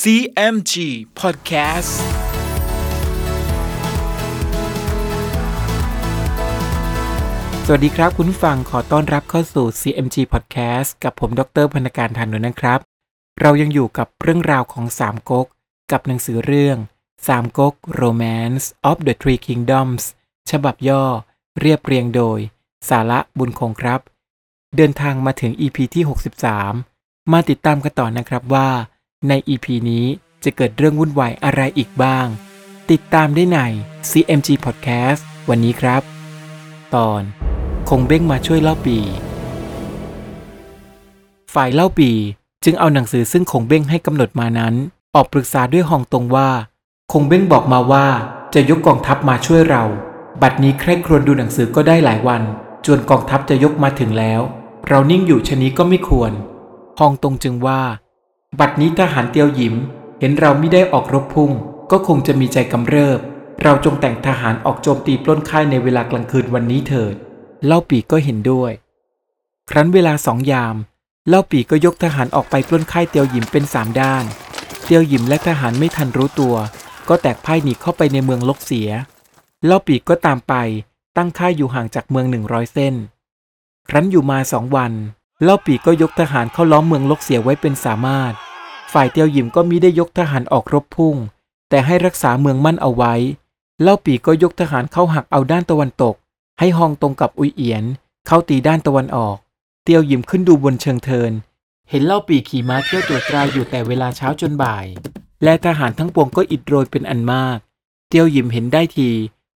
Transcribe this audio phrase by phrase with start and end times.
[0.00, 0.74] CMG
[1.20, 1.92] Podcast
[7.66, 12.80] สวัสดีครับคุณผู้ฟังขอต้อนรับเข้าสู่ CMG Podcast กับผมดรพนการทานนท์นะครับ
[13.40, 15.46] เรายังอยู่กับเรื่องราวของสามก๊ก
[15.92, 16.78] กับหนังสือเรื่อง
[17.28, 20.02] สามก๊ก Romance of the Three Kingdoms
[20.50, 21.04] ฉบับย่อ
[21.60, 22.38] เรียบเรียงโดย
[22.88, 24.00] สาระบุญคงครับ
[24.76, 26.04] เดินทางมาถึง EP ที่
[26.68, 28.68] 63 มาติดตามกันต่อนะครับว่า
[29.28, 30.06] ใน EP นี้
[30.44, 32.26] จะเกิดเรื่องวุ่นวายอะไรอีกบ้าง
[32.90, 33.58] ติดตามได้ใน
[34.10, 36.02] CMG Podcast วันนี้ครับ
[36.94, 37.22] ตอน
[37.88, 38.98] คงเบ้งมาช่วยเล่าปี
[41.54, 42.10] ฝ่ายเล่าปี
[42.64, 44.74] จึงเอาหนังสือซึ่งคงเบ้งให้กำหนดมานั้น
[45.14, 46.50] ออกปรึกษาด้วยฮองตงว่า
[47.12, 48.06] คงเบ้งบอกมาว่า
[48.54, 49.84] จะยกกองทัพมาช่วยเรา
[50.42, 52.42] บัดนี้ใคร่ครวญดูหนังสือก็ได้หลายวัน
[52.86, 54.40] จนกองทัพจะยกมาถึงแล้ว
[54.88, 56.32] เรานิ่งอยู่ชะนี้ก็ไม่ควร
[56.98, 57.82] ฮองตงจึงว่า
[58.60, 59.74] บัดนี้ทหารเตียวหยิม
[60.20, 61.50] เห็นเราไม่ได้ออกรบพุ่ง
[61.90, 63.20] ก็คงจะมีใจกำเริบ
[63.62, 67.14] เราจงแต่งทหารออกโจมตีปล้นค่ายในเวลากลางคืนวันนี้เถิด
[67.66, 68.72] เล่าปีก็เห็นด้วย
[69.70, 70.76] ครั้นเวลาสองยาม
[71.28, 74.24] เล่าปีก็ยกทหารออกไปปล้นค่ายเตียวหยิมเป็นสามด้าน
[74.84, 76.54] เตียวหยิมและทหารไม่ทันรู้ตัว
[77.08, 78.90] ก็แตกพ่ายหนีเข้าไปในเมืองลกเสีย
[79.66, 80.54] เล่าปีก็ตามไป
[81.16, 82.94] ตั้งค่ายอยู่ห่างจากเมืองหนึ่งร้อยเส้น
[83.88, 84.92] ครั้นอยู่มาสองวัน
[85.44, 88.34] เล่าปีก็ยกทหารเข้าล้อมเมืองลกเสียไว้เป็นสามารถ
[88.92, 91.16] ฝ่ายเตียวหยิมก็มิได้ยกทหารออกรบพุ่ง
[91.70, 93.14] แต่ให้รักษาเมืองมั่นเอาไว้
[93.82, 96.14] เล่าปีก็ยกทหารเข้าหักเอาด้านตะวันตก
[96.58, 97.84] ให้ฮองตรงกับอุยเอียน
[98.26, 99.36] เข้าตีด้านตะวันออก
[99.84, 101.32] เตียวหยิมขึ้นดูบนเชิงเทิน
[101.90, 104.86] เห็นเล่าปีขี่ม้าเที่ยวตรวจตราอยู่แต่เวลาเช้าจนบ่าย
[105.44, 107.58] และทหารทั้งปวงก็อิดโรยเป็นอันมาก
[108.08, 109.10] เตียวหยิมเห็นได้ที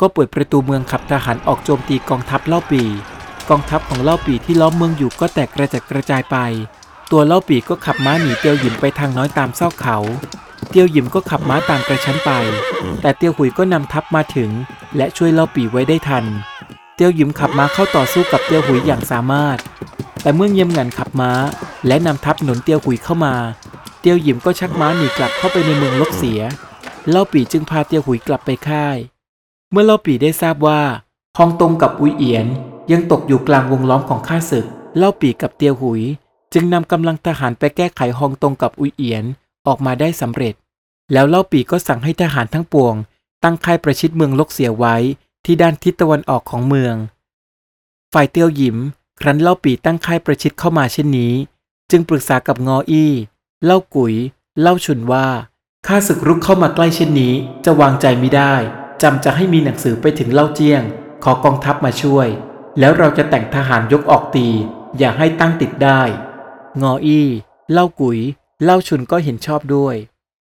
[0.00, 2.82] ก็เปิดประตูเมืองขับทหารออกโจมตีกองทัพเล่าปี
[3.50, 6.36] กองทัพของเล่าปีที่ล้อมเมืองอยู่ก็แตกกระจัดกระจายไป
[7.10, 9.96] ตัวเล่าปีก็ขับม้าหนีเตียวหยิมไปทางน้อยตามซอกเขา
[10.70, 12.30] เตียวหยิมก็ขับม้าตามกระชั้นไป
[13.00, 14.50] แต่เตียวหุยก็นำทัพมาถึง
[14.96, 16.24] และช่วยเล่าปีไว้ได้ทัน
[16.94, 19.58] เตียวหยิมขับม้าเข้าต่อสู้กับเตียวหุยอย่างสามารถ
[20.22, 21.32] แต่เมื่อเงียมงันขับม้า
[21.86, 23.34] และนำทัพหนุนเตียวหุยเข้ามา
[24.00, 26.40] เตียวหยิมก็ชักม้าหนีกลับเข้าไปในเมืองลกเสีย
[27.10, 28.96] เล่าปีจึงพาเตียวหุยกลับไปค่าย
[29.70, 30.80] เมื่อเล่าปีได้ทราบว่า
[31.38, 32.46] ฮองตงกับอุยเอียน
[32.92, 34.66] ยังตกอยู่กลางวงล้อมของข้าศึก
[34.96, 36.02] เล่าปีกับเตียวหุย
[36.52, 39.24] จึงนำกำลังทหารไปแก้ไขฮองตงกับอุยเอียน
[39.66, 40.54] ออกมาได้สำเร็จ
[41.12, 42.94] แล้วเล่าปีก็สั่งให้ทหารทั้งปวง
[43.42, 44.96] ตั้งค่ายประชิดเมืองลกเสียไว้
[45.44, 46.94] ที่ด้านทิศตะวันออกของเมือง
[48.12, 48.76] ฝ่ายเตียวหยิม
[49.20, 51.32] ครั้นเล่าปีตั้งค่ายประชิดเข้ามาเช่นนี้
[51.90, 53.12] จึงปรึกษากับงออี้
[53.64, 54.14] เล่ากุย
[54.60, 55.26] เล่าชุนว่า
[55.86, 57.34] ข้าศึกรุกเข้ามาใกล้เช่นนี้
[57.64, 58.54] จะวางใจไม่ได้
[59.02, 60.82] จำจะให้มีหนังสือไปถึงเล่าเจียง
[61.24, 62.28] ขอกองทัพมาช่วย
[62.78, 64.48] แล้วเราจะแต่งทหารยกออกตี
[64.98, 66.00] อย่าให้ตั้งติดได้
[66.82, 67.28] งออี้
[67.72, 68.18] เล่ากุย
[68.64, 69.96] เล่าชุนก็เห็นชอบด้วย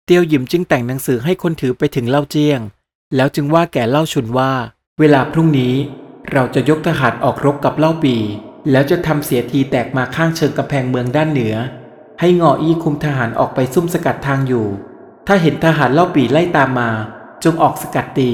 [0.04, 2.60] เตียวหยิมจึงแต่งหนังสือให้คนถือไปถึงเล่าเจียง
[3.16, 4.52] แล้วจึงว่าแก่เล่าชุนว่า
[5.00, 5.74] เวลาพรุ่งนี้
[6.32, 8.16] เราจะยกทหารออกรบกับเล่าปี
[8.70, 11.56] แล้วจะทำเสียทีแตกมาข้างเชิงกำแพงเมืองด้านเหนือ
[12.20, 14.66] ให้งออี้คุมทหารออกไปซุ่มสกัดทางอยู่
[15.26, 16.90] ถ้าเห็นทหารเล่าปีไล่ตามมา
[17.44, 18.32] จงออกสกัดตี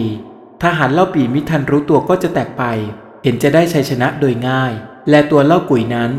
[0.62, 2.64] ทหารเล่าปีมิทันรู้ตัวก็จะแตกไป
[3.22, 4.72] เห็นจะได้ชัยชนะโดยง่าย
[5.10, 6.10] และตัวเล่ากุ๋ยนั้น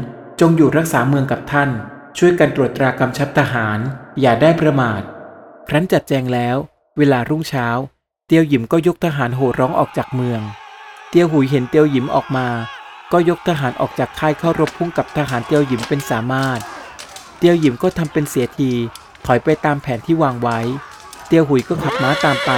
[0.41, 1.69] จงอยู่รักษาเมืองกับท่าน
[2.17, 3.79] ช่วยกันตรวจตรากำชับทหาร
[4.21, 5.01] อย่าได้ประมาท
[5.67, 6.57] ครั้นจัดแจงแล้ว
[6.97, 7.67] เวลารุ่งเช้า
[8.27, 10.41] เตียวหยิมก็ยกทหารโห่ร้องออกจากเมือง
[11.09, 12.47] เตียวหุยเห็นเตียวหยิมออกมา
[13.11, 16.59] ก็ยกทหารออกจากค่ายเข้ารบพุ่งกับทหารเตียวหยิมเป็นสามารถ
[17.37, 18.71] เตียวหยิมก็ทำเป็นเสียที
[19.25, 20.59] ถอยไปตามแผนที่วางไว้
[21.27, 22.51] เตียวหุยก็ขับม้าตามไป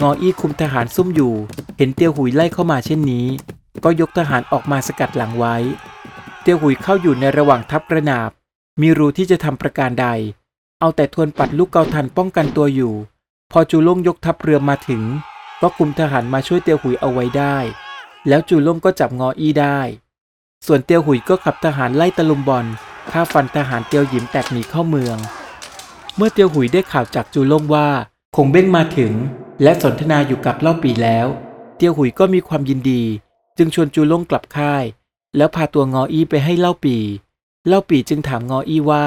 [0.00, 1.34] งออี้คุมทหารซุ่มอยู่
[1.76, 3.26] เห็นเตียวหุยไล่เข้ามาเช่นนี้
[3.84, 5.56] ก็ยกทหารออกมาสกัดหลังไว้
[6.50, 8.30] ตียวหุยเข้าอยู่ในระหว่างทัพกระนาบ
[8.80, 10.06] มีรูที่จะทำประการใด
[10.80, 12.94] เอาแต่ทวนปัดลูกเกาทันป้องกันตัวอยู่
[13.52, 15.02] พอจูล่งยกทัพเรือมาถึง
[15.60, 17.56] ก็คุมทหารมาช่วยเตียวหุยเอาไว้ได้
[18.28, 19.80] แล้วจูล่งก็จับงออี้ได้
[20.66, 22.66] ส่วนเตียวหุยก็ขับทหารไล่ตะลุมบอล
[23.10, 25.18] ฆ่าฟันทหารเตียวหยิมแตกหนีเข้าเมือง
[26.16, 27.88] เมื่อเตียวหุยได้ข่าวจากจูล่งว่า
[28.36, 29.12] คงเบ้งมาถึง
[29.62, 31.26] และสนทนาอยู่กับเล่าปีแล้ว
[31.76, 33.02] เตียวหุยก็มีความยินดี
[33.56, 34.84] จึงชวนจูล่งกลับค่าย
[35.36, 36.96] แล้วพาตัวงออี้ไปให้เล่าปี
[37.68, 39.04] เล่าปีจึงถามงออี้ว่า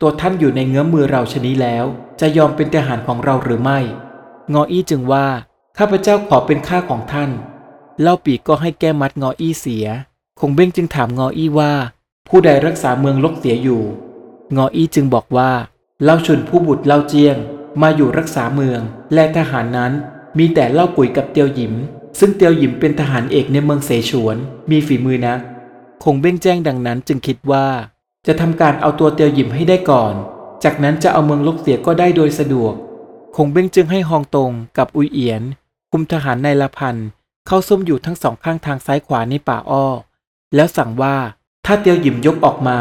[0.00, 1.84] ตัวท่านอยู่ในเงื้อมมือเราชนี้แล้ว
[2.20, 3.78] จะยอมเป็นทหารของเราหรือไม่
[4.52, 5.26] งออี้จึงว่า
[5.78, 7.30] ข้าพเจ้าขอเป็นข้าของท่าน
[8.00, 9.86] เล่าปีก็ให้แก้มัดงออี้เสีย
[10.40, 11.72] คงเบ้งจึงถามงออี้ว่า
[12.28, 13.82] ผู้ใดรักษาเมืองลกเสียอยู่
[14.56, 15.50] งออี้จึงบอกว่า
[16.04, 17.36] เล่าชุนผู้บุตรเล่าเจียง
[17.82, 18.80] มาอยู่รักษาเมือง
[19.14, 19.92] และทหารนั้น
[20.38, 21.74] มีแต่เล่ากุยกับเตียวหยิม
[22.18, 24.36] ซึ่งเตียวหยิมเป็นทหารเอกในเมืองเสฉวน
[24.70, 25.34] มีฝีมือนะ
[26.04, 27.66] คงเบ้งแจ้งดังนั้นจึงคิดว่า
[28.26, 30.14] จะทำการเอาตัวเตียวหยิมให้ได้ก่อน
[30.64, 32.74] จากนั้นจะเอาเมืองลกเสียก็ได้โดยสะดวก
[33.36, 35.42] คงเบ้งจึงให้ฮองตงกับอุยเอียน
[35.92, 36.96] คุมทหารในละพัน
[37.46, 39.86] เข้าซุ่มอยู่ทั้งสองข้างทางซ้ายขวาในป่าอ้อ
[40.54, 41.16] แล้วสั่งว่า
[41.66, 42.78] ถ้าเตียวหยิมยกออกมา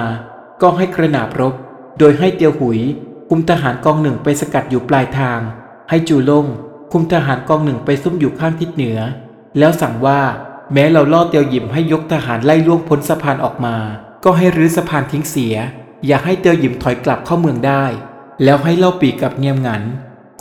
[0.61, 1.53] ก็ให้กระหนาบรบ
[1.99, 2.79] โดยให้เตียวหุย
[3.29, 5.39] คุมทหารกองหนึ่งไปสกัดอยู่ปลายทาง
[5.89, 6.45] ให้จูลง
[6.91, 8.99] คุมทหารกองหนึ่งไปซุ่มอยู่ข้างทิศเหนือ
[9.57, 10.19] แล้วสั่งว่า
[10.73, 13.75] แม้เราล่อเตียวหยิมให้ยกทหารไล่ล่วงพ้นสะพานออกมา
[14.23, 15.55] ก็ให้รื้อสะพานทิ้งเสีย
[16.05, 17.83] อย่าให้เตียวหยิมถอยกลับเข้าเมืองได้
[18.43, 19.83] แล้วให้เล่าปีกับเงียมงัน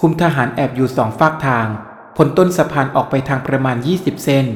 [0.01, 1.69] คุมทหารแอบอยู่สองฝากทาง
[2.17, 4.47] พ้นต้นสะพานออกไปทางประมาณ 20 เซน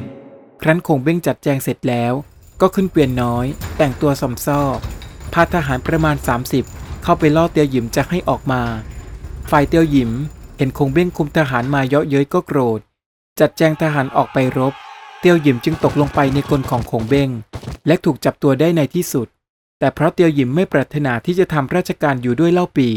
[0.62, 2.12] ครั้นคงเบ้งจัดแจงเสร็จแล้ว
[2.60, 3.46] ก็ขึ้นเกวียนน้อย
[3.76, 4.60] แต่งตัวสมซ้อ
[5.32, 6.16] พาทหารประมาณ
[6.58, 8.62] 30 เข้าไปล่อเตียวหยิมจะให้ออกมา
[9.50, 10.10] ฝ่ายเตียวหยิม
[10.58, 12.80] เห็นคงเบ้งคุมทหารมาเยาะเย้ยก็โกรธ
[13.40, 14.74] จัดแจงทหารออกไปรบ
[15.24, 17.30] เตียวหยิมจึงตกลงไปในกลของคงเบ้ง
[17.86, 19.28] และถูกจับตัวได้ในที่สุด
[19.78, 22.88] แต่เพราะเตียวหยิมไม่ปรารถนาที่จะทำราชการอยู่ด้วยเล่าปี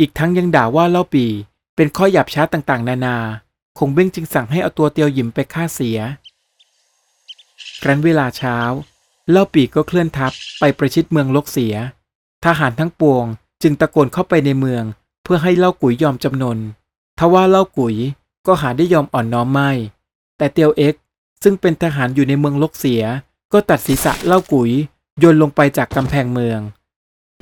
[0.00, 1.26] อีกทั้งยังด่าว่าเล่าปี
[1.76, 3.16] เป็นข้อหยาบช้าต่างๆ นานา
[3.78, 5.98] คงเบ้งจึงสั่งให้เอาตัวเตียวหยิมไปฆ่าเสีย
[7.82, 8.56] ครั้นเวลาเช้า
[9.30, 11.74] เล่าปีก็เคลื่อนทัพไปประชิดเมืองลกเสีย
[12.44, 13.24] ทหารทั้งปวง
[13.62, 14.84] จึงตะโกนเข้าไปในเมือง
[15.22, 16.58] เพื่อให้เล่ากุยยอมจำนน
[17.18, 17.94] ทว่าเล่ากุย
[18.46, 19.70] ก็หาได้ยอมอ่อนน้อมไม่
[20.36, 20.94] แต่เตียวเอ็ก
[21.42, 23.02] ซึ่งเป็นทหารอยู่ในเมืองลกเสีย
[23.52, 24.72] ก็ตัดศีรษะเล่ากุย
[25.18, 26.60] โยนลงไปจากกำแพงเมือง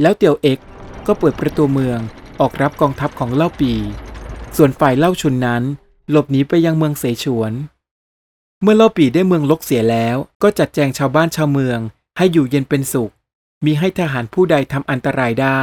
[0.00, 0.58] แล้วเตียวเอ็ก
[1.06, 1.98] ก็เปิดประตูเมือง
[2.40, 3.72] ออกรับกองทัพของเล่าปี
[4.56, 5.62] ส่วนฝ่ายเล่าชุนนั้น
[6.10, 7.52] หลบหนีไปยังเมืองเสฉวน
[8.62, 11.78] เมื่อเล่าปีได้เมืองลกเสียแล้ว ก็จัดแจงชาวบ้านชาวเมือง
[12.16, 13.12] ให้อยู่เย็นเป็นสุข
[13.64, 15.60] มีให้ทหารผู้ใดทำอันตรายได้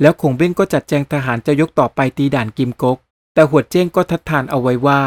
[0.00, 2.98] แล้วคงเบ้งก็จัดแจงทหารจะยกต่อไปตีด่านกิมกก
[3.34, 5.00] แต่หัวเจ้งก็ทัดทานเอาไว้ว่า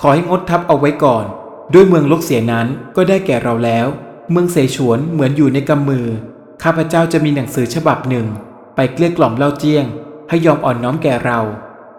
[0.00, 1.24] ขอให้งดทัพเอาไว้ก่อน
[1.72, 2.66] ด้วยเมืองลกเสียนั้น
[2.96, 3.86] ก็ได้แก่เราแล้ว
[4.30, 6.06] เมืองเสฉวนเหมือนอยู่ในกำมือ
[6.62, 8.26] ข้าพเจ้าจะมีหนังสือฉบับหนึ่ง
[8.74, 9.84] ไปเกลี้ยกล่อมเล่าเจียง
[10.28, 11.40] ให้ยอมอ่อนน้อมแก่เรา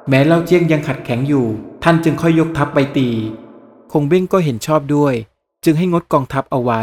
[0.09, 1.45] แม้เล่าเจียงยังขัดแข็งอยู่
[1.83, 3.09] ท่านจึงค่อยยกทัพไปตี
[3.91, 5.13] คงเบ้งก็เห็นชอบด้วย
[5.63, 6.81] จึงให้งดกองทัพเอาไว้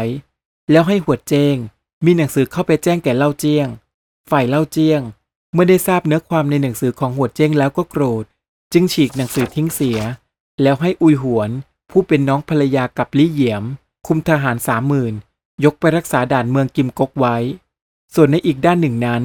[0.71, 1.55] แล้วให้หัวเจง
[2.05, 3.67] มีหนังสือเข้าไปแจ้งแก่เล่าเจียง
[4.31, 5.01] ฝ่ายเล่าเจียง
[5.53, 8.23] เมื่อได้ทราบเนื้อความในหนังสือของหัวเจ้งแล้วก็โกรธ
[8.73, 9.99] จึงฉีกหนังสือทิ้งเสีย
[10.61, 11.49] แล้วให้อุยหวน
[11.95, 13.63] ผู้เป็นน้องภรรยากับลี่เหยียม
[14.07, 15.13] คุมทหารสามหมื่น
[15.63, 17.37] ยกไปรักษาด่านเมืองกิมกกไว้
[18.15, 19.21] ส่วนในอีกด้านหนึ่งนั้น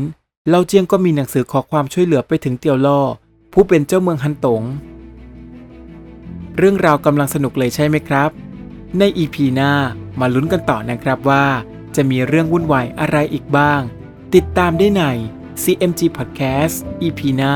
[0.49, 3.01] เล่าเจียงก็มีหนังสือขอความช่วยเหลือไปถึงเตียวล่อ
[3.53, 4.63] ผู้เป็นเจ้าเมืองฮันตง
[6.57, 8.31] เรื่องราวกำลังสนุกเลยใช่ไหมครับ
[8.99, 9.73] ในอีพีหน้า
[10.21, 11.47] มาลุ้นกันต่อนะครับว่า
[11.97, 13.81] จะมีเรื่องวุ่นวายอะไรอีกบ้าง
[14.35, 15.03] ติดตามได้ใน
[15.63, 17.55] CMG Podcast EP หน้า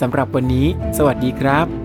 [0.00, 0.66] สำหรับวันนี้
[0.96, 1.83] สวัสดีครับ